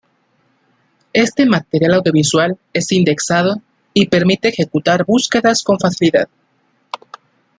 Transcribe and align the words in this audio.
Este 1.13 1.45
material 1.45 1.93
audiovisual 1.93 2.57
es 2.73 2.91
indexado 2.91 3.61
y 3.93 4.07
permite 4.07 4.47
ejecutar 4.47 5.05
búsquedas 5.05 5.61
con 5.61 5.79
facilidad. 5.79 6.27